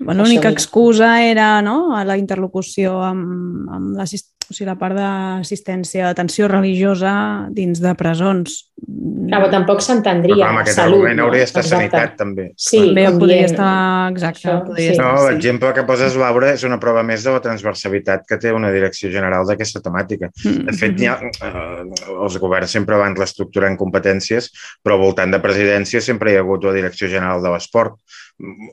[0.04, 4.98] Bueno, L'única excusa era no, a la interlocució amb, amb la, o sigui, la part
[4.98, 7.14] d'assistència, d'atenció religiosa
[7.54, 8.71] dins de presons.
[8.82, 10.40] Clar, però tampoc s'entendria.
[10.40, 11.26] Però en aquest salut, argument no?
[11.28, 12.48] hauria d'estar sanitat, també.
[12.58, 13.52] Sí, també podria dient...
[13.52, 13.74] estar...
[14.10, 14.40] Exacte.
[14.42, 14.94] Això, podria sí.
[14.96, 15.76] estar, no, l'exemple sí.
[15.76, 19.46] que poses, Laura, és una prova més de la transversalitat que té una direcció general
[19.46, 20.32] d'aquesta temàtica.
[20.42, 24.50] Mm, de fet, ha, eh, els governs sempre van reestructurant competències,
[24.82, 28.00] però al voltant de presidència sempre hi ha hagut la direcció general de l'esport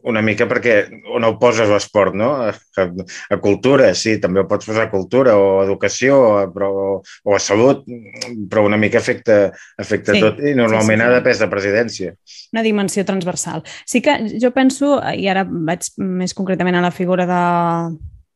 [0.09, 0.75] una mica perquè
[1.13, 2.29] on el poses l'esport, no?
[2.47, 2.85] A,
[3.29, 6.17] a cultura, sí, també el pots posar a cultura o a educació
[6.55, 6.69] però,
[7.03, 7.83] o a salut,
[8.49, 11.07] però una mica afecta, afecta sí, tot i normalment sí, sí, sí.
[11.07, 12.13] ha de pes de presidència.
[12.53, 13.65] Una dimensió transversal.
[13.85, 17.43] Sí que jo penso, i ara vaig més concretament a la figura de,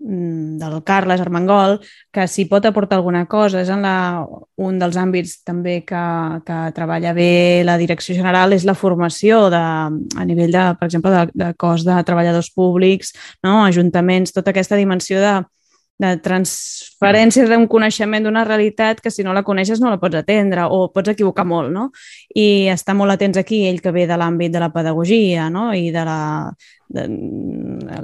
[0.06, 1.80] Mm, del Carles Armengol,
[2.12, 4.26] que si pot aportar alguna cosa, és en la,
[4.60, 6.02] un dels àmbits també que,
[6.43, 11.13] que treballa bé la direcció general, és la formació de, a nivell, de, per exemple,
[11.13, 13.13] de, de cos de treballadors públics,
[13.47, 13.62] no?
[13.63, 15.38] ajuntaments, tota aquesta dimensió de,
[16.01, 20.65] de transferència d'un coneixement d'una realitat que si no la coneixes no la pots atendre
[20.65, 21.89] o pots equivocar molt, no?
[22.36, 25.71] I està molt atents aquí, ell que ve de l'àmbit de la pedagogia, no?
[25.73, 26.21] I de la...
[26.93, 27.08] De,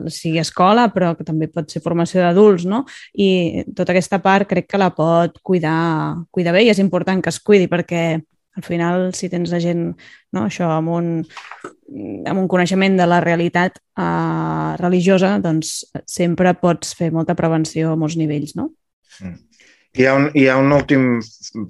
[0.10, 2.86] sigui escola, però que també pot ser formació d'adults, no?
[3.14, 7.30] I tota aquesta part crec que la pot cuidar, cuidar bé i és important que
[7.30, 8.18] es cuidi perquè
[8.58, 9.84] al final, si tens la gent
[10.34, 11.12] no, això, amb, un,
[12.28, 18.00] amb un coneixement de la realitat eh, religiosa, doncs sempre pots fer molta prevenció a
[18.00, 18.72] molts nivells, no?
[19.22, 19.38] Mm.
[19.98, 21.06] Hi ha un, hi ha un últim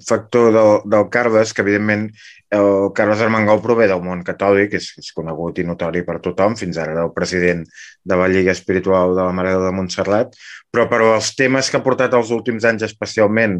[0.04, 2.10] factor del, del Carles que, evidentment,
[2.50, 6.80] el Carles Armengol prové del món catòlic, és, és conegut i notori per tothom, fins
[6.82, 7.62] ara era el president
[8.02, 10.34] de la Lliga Espiritual de la Mare de Montserrat,
[10.70, 13.56] però per als temes que ha portat els últims anys especialment,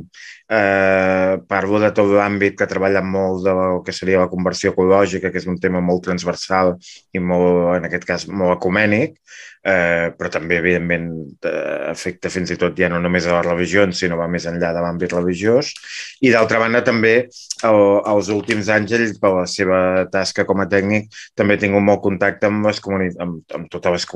[0.50, 5.30] eh, parlo de tot l'àmbit que ha treballat molt del que seria la conversió ecològica,
[5.30, 6.76] que és un tema molt transversal
[7.12, 9.18] i molt, en aquest cas, molt ecumènic,
[9.62, 11.10] eh, però també, evidentment,
[11.44, 14.72] eh, afecta fins i tot ja no només a les religions, sinó va més enllà
[14.72, 15.74] de l'àmbit religiós.
[16.20, 17.28] I d'altra banda, també,
[17.68, 17.80] el,
[18.14, 19.80] els últims anys, ell, per la seva
[20.12, 24.08] tasca com a tècnic, també ha tingut molt contacte amb, les amb, amb, totes les,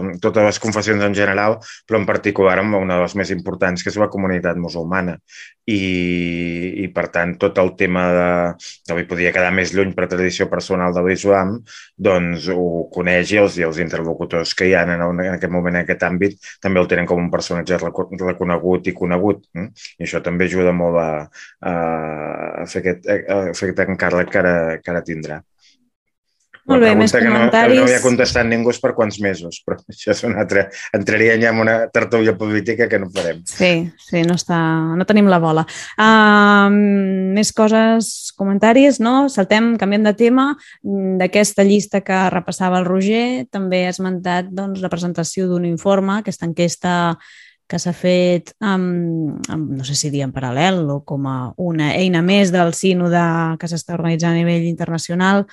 [0.00, 3.82] amb totes les confessions en general, però en particular amb una de les més importants,
[3.82, 5.18] que és la comunitat musulmana.
[5.70, 8.28] I, i per tant, tot el tema de...
[8.90, 11.58] No li podia quedar més lluny per tradició personal de l'islam,
[11.94, 15.76] doncs ho coneix i els, i els interlocutors que hi ha en, en aquest moment
[15.76, 19.44] en aquest àmbit també el tenen com un personatge reconegut i conegut.
[19.54, 19.68] Eh?
[20.00, 21.10] I això també ajuda molt a,
[21.70, 21.74] a,
[22.70, 25.40] fer, aquest, a fer aquest encàrrec que ara, que ara tindrà.
[26.70, 27.72] Molt bé, més comentaris.
[27.72, 30.66] Que no, no havia contestat ningú per quants mesos, però això és una altra...
[30.96, 33.42] Entraria ja en una tertúlia política que no farem.
[33.48, 33.72] Sí,
[34.04, 34.60] sí, no, està...
[34.96, 35.64] no tenim la bola.
[35.98, 36.70] Uh,
[37.36, 39.28] més coses, comentaris, no?
[39.32, 40.46] Saltem, canviem de tema.
[41.20, 46.46] D'aquesta llista que repassava el Roger, també ha esmentat doncs, la presentació d'un informe, aquesta
[46.48, 46.92] enquesta
[47.70, 51.92] que s'ha fet, amb, amb, no sé si dir en paral·lel o com a una
[51.94, 53.20] eina més del sínode
[53.60, 55.44] que s'està organitzant a nivell internacional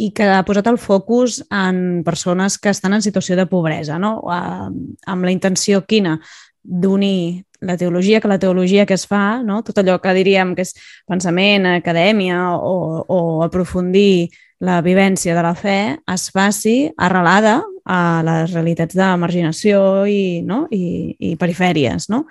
[0.00, 4.18] i que ha posat el focus en persones que estan en situació de pobresa, no?
[4.28, 6.18] amb la intenció quina?
[6.62, 9.62] d'unir la teologia, que la teologia que es fa, no?
[9.62, 10.72] tot allò que diríem que és
[11.08, 15.78] pensament, acadèmia o, o aprofundir la vivència de la fe,
[16.12, 20.66] es faci arrelada a les realitats de marginació i, no?
[20.70, 22.10] I, i perifèries.
[22.12, 22.26] No?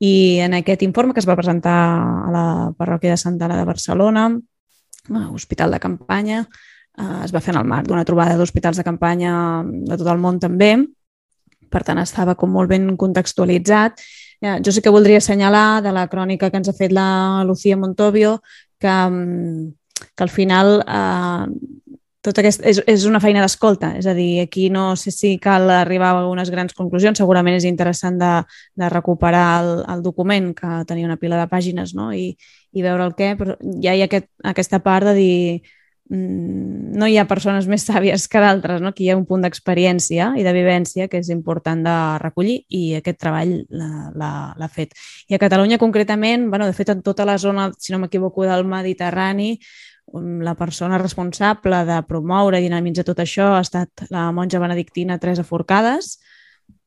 [0.00, 2.46] I en aquest informe que es va presentar a la
[2.76, 4.30] parròquia de Santa Ana de Barcelona,
[5.10, 6.40] a Hospital de Campanya,
[6.96, 10.20] eh, es va fer en el marc d'una trobada d'hospitals de campanya de tot el
[10.22, 10.72] món també,
[11.70, 14.00] per tant estava com molt ben contextualitzat.
[14.40, 17.76] Ja, jo sí que voldria assenyalar de la crònica que ens ha fet la Lucía
[17.76, 18.40] Montovio
[18.80, 19.72] que, mm,
[20.16, 21.46] que al final eh,
[22.20, 25.70] tot aquest, és, és una feina d'escolta, és a dir, aquí no sé si cal
[25.72, 28.32] arribar a algunes grans conclusions, segurament és interessant de,
[28.76, 32.10] de recuperar el, el document que tenia una pila de pàgines no?
[32.12, 32.34] I,
[32.72, 35.36] i veure el què, però ja hi ha aquest, aquesta part de dir
[36.10, 38.90] no hi ha persones més sàvies que d'altres, no?
[38.90, 42.96] Aquí hi ha un punt d'experiència i de vivència que és important de recollir i
[42.98, 44.96] aquest treball l'ha fet.
[45.30, 48.66] I a Catalunya concretament, bueno, de fet en tota la zona, si no m'equivoco, del
[48.66, 49.52] Mediterrani,
[50.12, 55.18] um, la persona responsable de promoure i dinamitzar tot això ha estat la monja benedictina
[55.22, 56.16] Teresa Forcades,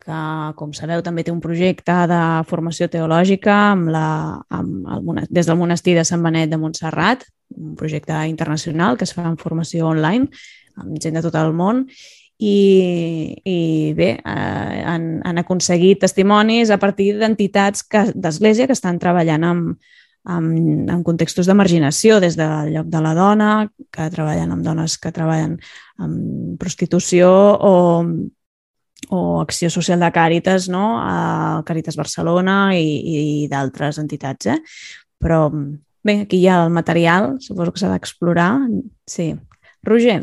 [0.04, 0.20] que,
[0.60, 4.08] com sabeu, també té un projecte de formació teològica amb la,
[4.52, 7.24] amb el, des del monestir de Sant Benet de Montserrat,
[7.56, 10.30] un projecte internacional que es fa en formació online
[10.82, 11.86] amb gent de tot el món
[12.44, 13.58] i, i
[13.96, 17.86] bé, eh, han, han aconseguit testimonis a partir d'entitats
[18.16, 19.92] d'església que estan treballant amb,
[20.26, 23.52] amb, en contextos de marginació, des del lloc de la dona,
[23.94, 25.60] que treballen amb dones que treballen
[26.02, 27.76] amb prostitució o
[29.10, 30.98] o Acció Social de Càritas, no?
[31.02, 34.48] a Càritas Barcelona i, i d'altres entitats.
[34.48, 34.60] Eh?
[35.20, 35.50] Però
[36.04, 38.52] bé, aquí hi ha el material, suposo que s'ha d'explorar.
[39.10, 39.34] Sí.
[39.84, 40.22] Roger.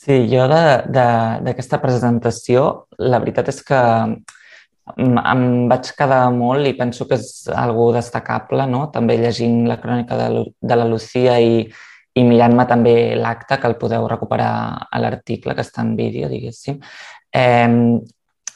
[0.00, 3.80] Sí, jo d'aquesta presentació, la veritat és que
[4.96, 8.86] em vaig quedar molt i penso que és algo destacable, no?
[8.94, 11.66] també llegint la crònica de, de la Lucía i,
[12.16, 14.52] i mirant-me també l'acte que el podeu recuperar
[14.90, 16.80] a l'article que està en vídeo, diguéssim.
[17.30, 18.00] Eh,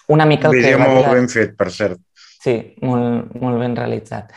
[0.09, 0.88] una mica el Vídeo que...
[0.88, 2.01] molt ben fet, per cert.
[2.45, 4.33] Sí, molt, molt ben realitzat.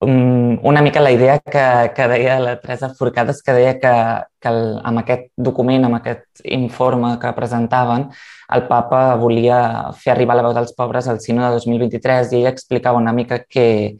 [0.00, 3.90] Um, una mica la idea que, que deia la Teresa Forcades, que deia que,
[4.38, 8.04] que el, amb aquest document, amb aquest informe que presentaven,
[8.54, 9.58] el papa volia
[9.98, 13.40] fer arribar la veu dels pobres al Sino de 2023 i ella explicava una mica
[13.42, 13.98] que,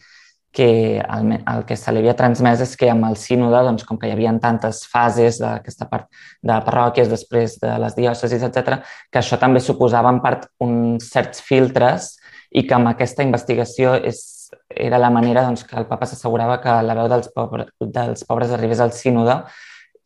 [0.53, 3.99] que el, el que se li havia transmès és que amb el sínode, doncs, com
[3.99, 6.07] que hi havia tantes fases d'aquesta part
[6.47, 11.43] de parròquies, després de les diòcesis, etc, que això també suposava en part uns certs
[11.43, 12.13] filtres
[12.55, 14.38] i que amb aquesta investigació és,
[14.69, 18.53] era la manera doncs, que el papa s'assegurava que la veu dels, pobres, dels pobres
[18.55, 19.41] arribés al sínode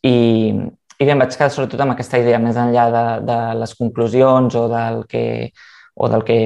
[0.03, 3.75] i, i bé, em vaig quedar sobretot amb aquesta idea, més enllà de, de les
[3.79, 5.25] conclusions o del que,
[5.95, 6.39] o del que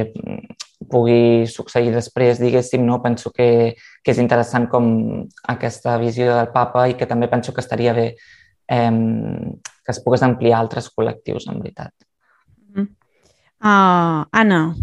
[0.90, 3.00] pugui succeir després, diguéssim, no?
[3.02, 4.88] penso que, que és interessant com
[5.54, 8.90] aquesta visió del papa i que també penso que estaria bé eh,
[9.86, 11.94] que es pogués ampliar a altres col·lectius, en veritat.
[13.56, 14.74] Uh, Anna.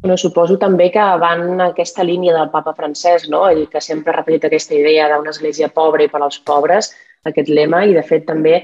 [0.00, 3.42] Bueno, suposo també que van en aquesta línia del papa francès, no?
[3.50, 6.88] ell que sempre ha repetit aquesta idea d'una església pobra i per als pobres,
[7.28, 8.62] aquest lema, i de fet també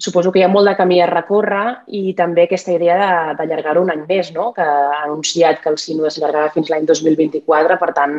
[0.00, 3.92] suposo que hi ha molt de camí a recórrer i també aquesta idea d'allargar-ho un
[3.92, 4.48] any més, no?
[4.56, 8.14] que ha anunciat que el sínode s'allargarà fins l'any 2024, per tant,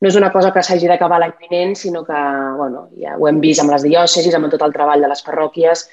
[0.00, 2.22] no és una cosa que s'hagi d'acabar l'any vinent, sinó que
[2.56, 5.84] bueno, ja ho hem vist amb les diòcesis, amb tot el treball de les parròquies,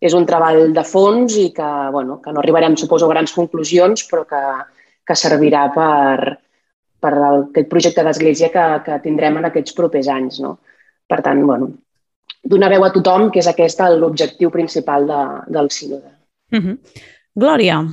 [0.00, 4.08] és un treball de fons i que, bueno, que no arribarem, suposo, a grans conclusions,
[4.08, 4.40] però que,
[5.06, 6.36] que servirà per,
[7.00, 10.40] per el, aquest projecte d'església que, que tindrem en aquests propers anys.
[10.42, 10.56] No?
[11.06, 11.70] Per tant, bueno,
[12.42, 15.22] donar veu a tothom, que és aquest l'objectiu principal de,
[15.58, 16.10] del sínode.
[16.52, 16.78] Mm -hmm.
[17.34, 17.84] Glòria.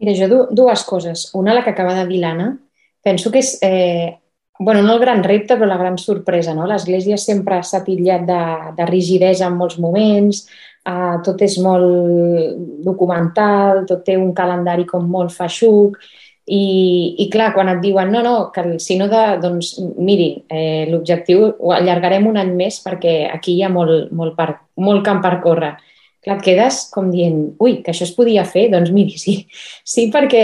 [0.00, 1.30] Mira, jo dues coses.
[1.34, 2.56] Una, la que acaba de dir l'Anna,
[3.02, 4.18] penso que és, eh,
[4.58, 6.54] bueno, no el gran repte, però la gran sorpresa.
[6.54, 6.66] No?
[6.66, 8.42] L'Església sempre s'ha titllat de,
[8.76, 10.48] de rigidesa en molts moments,
[10.86, 15.98] eh, tot és molt documental, tot té un calendari com molt feixuc,
[16.46, 21.44] i, I clar, quan et diuen no, no, que el sínode, doncs miri, eh, l'objectiu
[21.52, 25.36] ho allargarem un any més perquè aquí hi ha molt, molt, per, molt camp per
[25.44, 25.74] córrer.
[26.20, 28.66] Clar, et quedes com dient, ui, que això es podia fer?
[28.72, 29.36] Doncs miri, sí,
[29.84, 30.42] sí perquè,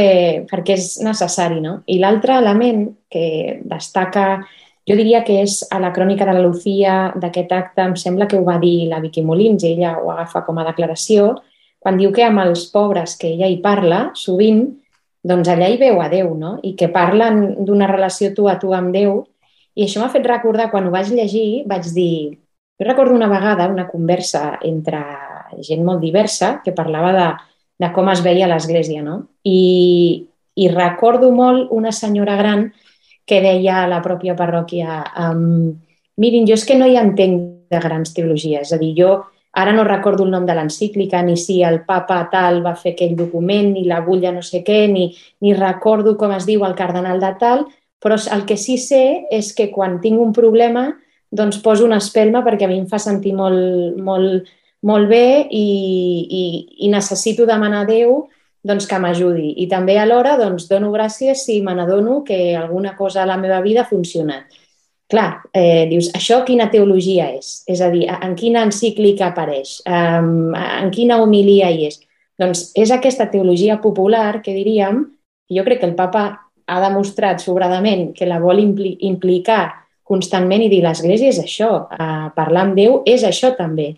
[0.48, 1.80] perquè és necessari, no?
[1.92, 4.40] I l'altre element que destaca,
[4.86, 8.38] jo diria que és a la crònica de la Lucía d'aquest acte, em sembla que
[8.38, 11.34] ho va dir la Vicky Molins, ella ho agafa com a declaració,
[11.82, 14.64] quan diu que amb els pobres que ella hi parla, sovint
[15.26, 16.56] doncs allà hi veu a Déu, no?
[16.62, 19.24] I que parlen d'una relació tu a tu amb Déu.
[19.76, 22.38] I això m'ha fet recordar, quan ho vaig llegir, vaig dir...
[22.76, 24.98] Jo recordo una vegada una conversa entre
[25.64, 27.28] gent molt diversa que parlava de,
[27.80, 29.14] de com es veia l'Església, no?
[29.48, 30.26] I,
[30.60, 32.66] I recordo molt una senyora gran
[33.26, 35.72] que deia a la pròpia parròquia um,
[36.20, 39.10] mirin, jo és que no hi entenc de grans teologies, és a dir, jo
[39.56, 43.14] Ara no recordo el nom de l'encíclica, ni si el papa tal va fer aquell
[43.16, 45.06] document, ni la bulla no sé què, ni,
[45.40, 47.64] ni recordo com es diu el cardenal de tal,
[48.04, 50.90] però el que sí sé és que quan tinc un problema
[51.32, 54.52] doncs poso una espelma perquè a mi em fa sentir molt, molt,
[54.84, 55.64] molt bé i,
[56.28, 56.44] i,
[56.84, 58.26] i necessito demanar a Déu
[58.66, 59.54] doncs, que m'ajudi.
[59.62, 63.64] I també alhora doncs, dono gràcies si me n'adono que alguna cosa a la meva
[63.64, 64.52] vida ha funcionat
[65.10, 67.62] clar, eh, dius, això quina teologia és?
[67.68, 69.80] És a dir, en quina encíclica apareix?
[69.86, 72.00] Um, en quina homilia hi és?
[72.38, 75.04] Doncs és aquesta teologia popular que diríem,
[75.48, 76.26] jo crec que el papa
[76.66, 79.70] ha demostrat sobradament que la vol impli implicar
[80.06, 83.94] constantment i dir l'Església és això, uh, parlar amb Déu és això també.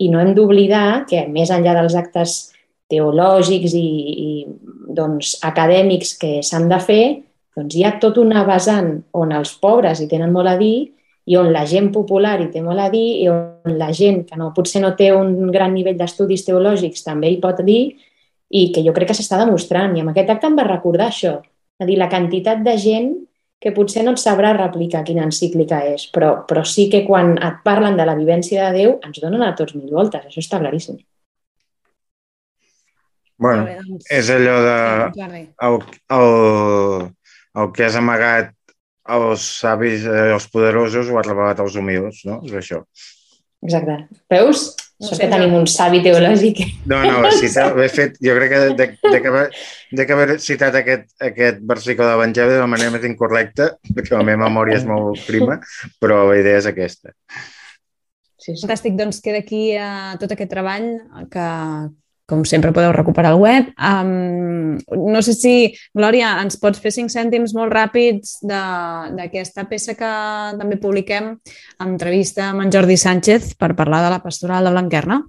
[0.00, 2.38] I no hem d'oblidar que més enllà dels actes
[2.90, 3.88] teològics i,
[4.28, 4.30] i
[4.96, 7.04] doncs, acadèmics que s'han de fer,
[7.56, 10.90] doncs hi ha tot una vessant on els pobres hi tenen molt a dir
[11.30, 14.38] i on la gent popular hi té molt a dir i on la gent que
[14.38, 17.82] no, potser no té un gran nivell d'estudis teològics també hi pot dir
[18.50, 19.94] i que jo crec que s'està demostrant.
[19.94, 21.36] I amb aquest acte em va recordar això,
[21.80, 23.12] a dir, la quantitat de gent
[23.60, 27.60] que potser no et sabrà replicar quina encíclica és, però, però sí que quan et
[27.64, 30.98] parlen de la vivència de Déu ens donen a tots mil voltes, això està claríssim.
[33.40, 34.78] Bueno, doncs, és allò de...
[35.64, 35.78] El,
[36.16, 37.06] el,
[37.58, 38.52] el que has amagat
[39.10, 42.40] als savis, eh, als poderosos, ho has revelat als humils, no?
[42.46, 42.84] És això.
[43.66, 43.96] Exacte.
[44.30, 44.70] Veus?
[45.00, 46.58] No sé, que tenim un savi teològic.
[46.90, 49.44] No, no, citat, he fet, jo crec que de, de, que,
[49.96, 54.12] de que haver citat aquest, aquest versicle de l'Evangeli de la manera més incorrecta, perquè
[54.12, 55.56] la meva memòria és molt prima,
[56.02, 57.14] però la idea és aquesta.
[58.36, 58.60] Sí, sí.
[58.60, 60.90] Fantàstic, doncs queda aquí uh, tot aquest treball
[61.32, 61.48] que,
[62.30, 63.72] com sempre podeu recuperar el web.
[63.76, 64.78] Um,
[65.10, 65.54] no sé si,
[65.96, 70.12] Glòria, ens pots fer cinc cèntims molt ràpids d'aquesta peça que
[70.60, 71.34] també publiquem,
[71.82, 75.20] entrevista amb en Jordi Sánchez per parlar de la pastoral de Blanquerna?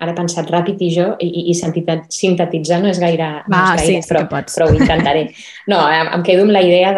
[0.00, 3.84] Ara he pensat ràpid i jo, i, i sintetitzar no és gaire, no és gaire
[3.84, 4.56] sí, sí però, pots.
[4.56, 5.26] però ho intentaré.
[5.68, 6.94] No, em quedo amb la idea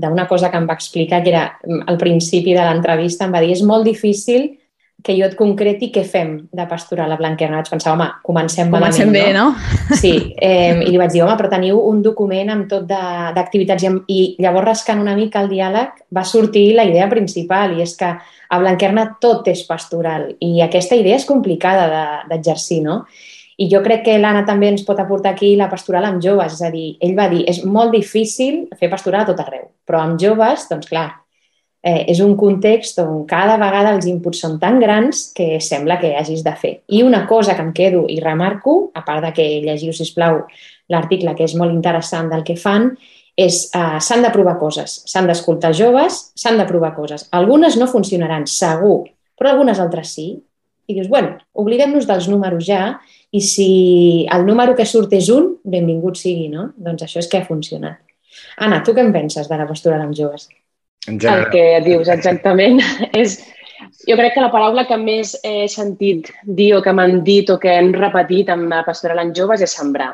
[0.00, 1.44] d'una cosa que em va explicar, que era
[1.84, 4.54] al principi de l'entrevista, em va dir és molt difícil
[5.04, 7.58] que jo et concreti què fem de pastoral a Blanquerna.
[7.60, 9.50] Vaig pensar, home, comencem malament, comencem bé, no?
[9.52, 9.98] no?
[10.00, 10.14] Sí,
[10.48, 14.20] eh, i li vaig dir, home, però teniu un document amb tot d'activitats i, i
[14.40, 18.60] llavors rascant una mica el diàleg va sortir la idea principal i és que a
[18.62, 23.02] Blanquerna tot és pastoral i aquesta idea és complicada d'exercir, de, no?
[23.60, 26.64] I jo crec que l'Anna també ens pot aportar aquí la pastoral amb joves, és
[26.64, 30.18] a dir, ell va dir, és molt difícil fer pastoral a tot arreu, però amb
[30.18, 31.10] joves, doncs clar,
[31.84, 36.14] eh, és un context on cada vegada els inputs són tan grans que sembla que
[36.16, 36.72] hagis de fer.
[36.88, 40.40] I una cosa que em quedo i remarco, a part de que llegiu, si plau
[40.88, 42.94] l'article, que és molt interessant del que fan,
[43.36, 47.28] és eh, s'han de provar coses, s'han d'escoltar joves, s'han de provar coses.
[47.36, 49.02] Algunes no funcionaran, segur,
[49.36, 50.30] però algunes altres sí.
[50.88, 52.98] I dius, bueno, oblidem-nos dels números ja
[53.32, 53.68] i si
[54.32, 56.70] el número que surt és un, benvingut sigui, no?
[56.76, 58.00] Doncs això és que ha funcionat.
[58.64, 60.48] Anna, tu què en penses de la pastoral amb joves?
[61.10, 62.80] En El que dius exactament
[63.22, 63.40] és...
[64.08, 67.56] Jo crec que la paraula que més he sentit dir o que m'han dit o
[67.60, 70.10] que hem repetit amb la pastoral en joves és sembrar,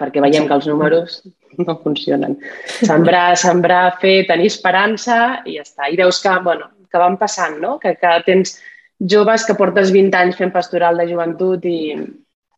[0.00, 1.20] perquè veiem que els números
[1.56, 2.36] no funcionen.
[2.66, 5.88] Sembrar, sembrar, fer, tenir esperança i ja està.
[5.88, 7.76] I veus que, bueno, que van passant, no?
[7.80, 8.56] Que, que tens
[8.98, 11.78] joves que portes 20 anys fent pastoral de joventut i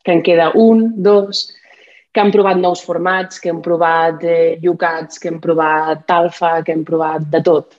[0.04, 1.48] que en queda un, dos,
[2.12, 6.74] que han provat nous formats, que hem provat eh, Yucats, que hem provat Talfa, que
[6.74, 7.76] hem provat de tot.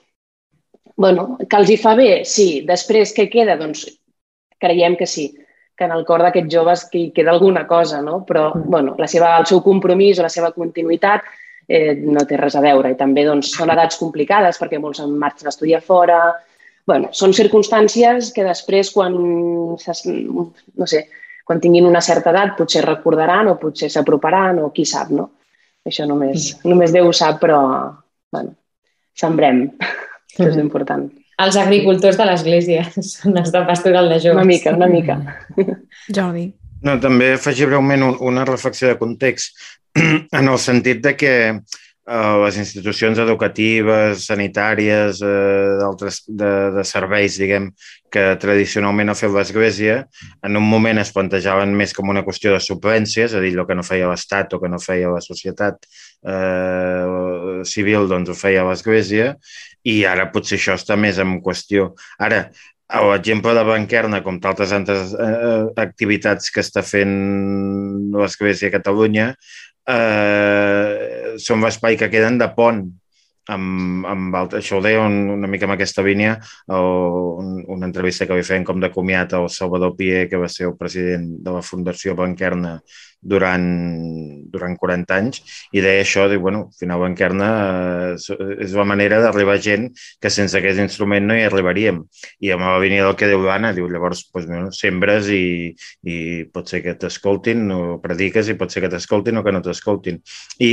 [0.96, 2.62] bueno, que els hi fa bé, sí.
[2.68, 3.56] Després, què queda?
[3.58, 3.86] Doncs
[4.62, 5.32] creiem que sí,
[5.74, 8.20] que en el cor d'aquests joves que hi queda alguna cosa, no?
[8.28, 11.26] Però, bueno, la seva, el seu compromís o la seva continuïtat
[11.66, 12.92] eh, no té res a veure.
[12.92, 16.22] I també doncs, són edats complicades perquè molts en marxen a estudiar fora.
[16.86, 21.04] bueno, són circumstàncies que després, quan, no sé,
[21.44, 25.30] quan tinguin una certa edat, potser recordaran o potser s'aproparan o qui sap, no?
[25.86, 27.60] Això només, només Déu ho sap, però
[28.32, 28.54] bueno,
[29.18, 29.64] sembrem.
[30.32, 31.08] Això és important.
[31.42, 34.38] Els agricultors de l'Església són els de pastoral de joves.
[34.38, 35.18] Una mica, una mica.
[36.16, 36.50] Jordi.
[36.82, 39.58] No, també afegir breument un, una reflexió de context
[39.98, 41.34] en el sentit de que
[42.06, 47.70] les institucions educatives, sanitàries, eh, de, de serveis, diguem,
[48.10, 50.00] que tradicionalment ha fet l'Església,
[50.42, 53.66] en un moment es plantejaven més com una qüestió de suplència, és a dir, el
[53.66, 55.86] que no feia l'Estat o que no feia la societat
[56.26, 59.36] eh, civil, doncs ho feia l'Església,
[59.84, 61.92] i ara potser això està més en qüestió.
[62.18, 62.48] Ara,
[62.92, 67.14] l'exemple de Banquerna, com tantes altres eh, activitats que està fent
[68.12, 69.32] l'Església a Catalunya,
[69.88, 70.91] eh,
[71.38, 72.82] són l'espai que queden de pont
[73.50, 76.36] amb, amb altre, això ho deia un, una mica amb aquesta línia
[76.68, 76.82] o
[77.42, 80.68] un, una entrevista que li feien com de comiat al Salvador Pier, que va ser
[80.68, 82.78] el president de la Fundació Banquerna
[83.22, 83.64] durant,
[84.52, 85.40] durant 40 anys
[85.72, 87.48] i deia això, diu, bueno, al final Banquerna
[88.16, 89.88] eh, és la manera d'arribar gent
[90.20, 92.02] que sense aquest instrument no hi arribaríem.
[92.42, 95.72] I amb la línia del que diu l'Anna, diu llavors doncs, bueno, sembres i,
[96.08, 96.16] i
[96.52, 100.18] pot ser que t'escoltin o prediques i pot ser que t'escoltin o que no t'escoltin.
[100.62, 100.72] I,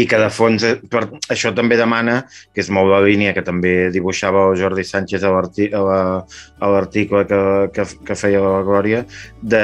[0.00, 2.20] i que de fons, eh, per, això també demana,
[2.54, 6.24] que és molt la línia que també dibuixava el Jordi Sánchez a l'arti- a la-
[6.60, 7.40] a l'article que,
[7.74, 9.04] que, que feia la Glòria,
[9.42, 9.62] de,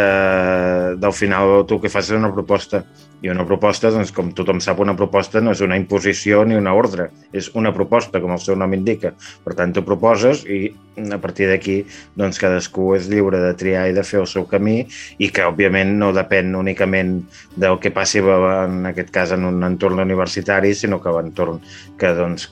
[1.01, 2.83] del final tu que fas és una proposta
[3.25, 6.75] i una proposta, doncs, com tothom sap, una proposta no és una imposició ni una
[6.77, 9.15] ordre, és una proposta, com el seu nom indica.
[9.45, 10.67] Per tant, tu proposes i
[10.97, 11.77] a partir d'aquí
[12.17, 14.79] doncs, cadascú és lliure de triar i de fer el seu camí
[15.21, 17.19] i que, òbviament, no depèn únicament
[17.57, 21.61] del que passi, en aquest cas, en un entorn universitari, sinó que l'entorn
[22.01, 22.49] que doncs,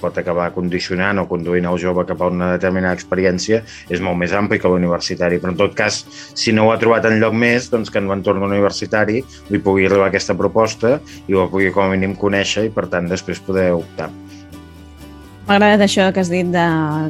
[0.00, 4.34] pot acabar condicionant o conduint el jove cap a una determinada experiència és molt més
[4.36, 5.40] ampli que l'universitari.
[5.42, 8.10] Però, en tot cas, si no ho ha trobat en lloc més, doncs que en
[8.10, 12.74] l'entorn universitari li pugui arribar aquesta proposta i ho pugui com a mínim conèixer i,
[12.74, 14.10] per tant, després poder optar.
[15.50, 16.64] M'ha agradat això que has dit de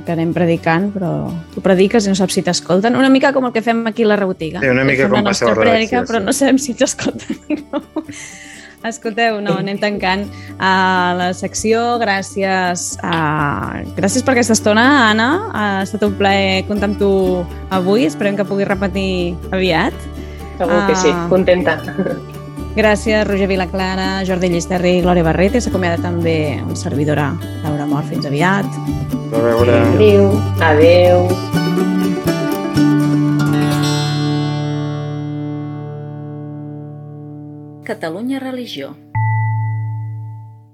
[0.07, 1.11] que anem predicant, però
[1.53, 2.95] tu prediques i no saps si t'escolten.
[2.97, 4.63] Una mica com el que fem aquí a la rebotiga.
[4.65, 7.37] Sí, una mica com passa a la redacció, però no sabem si t'escolten
[7.69, 8.15] o no.
[8.89, 10.25] Escolteu, no, anem tancant
[10.57, 10.73] a
[11.19, 11.99] la secció.
[12.01, 13.85] Gràcies a...
[14.01, 15.29] gràcies per aquesta estona, Anna.
[15.53, 17.13] Ha estat un plaer comptar amb tu
[17.69, 18.09] avui.
[18.09, 19.93] Esperem que puguis repetir aviat.
[20.57, 21.27] Segur que sí, Ah.
[21.29, 21.77] contenta.
[22.71, 25.59] Gràcies, Roger Vilaclara, Jordi Llisterri i Glòria Barrete.
[25.61, 27.33] S'acomiada també un servidora,
[27.65, 28.07] Laura Mort.
[28.13, 28.67] Fins aviat.
[29.35, 29.81] A veure...
[29.97, 30.31] Adéu.
[30.63, 31.27] Adeu.
[37.91, 38.95] Catalunya Religió.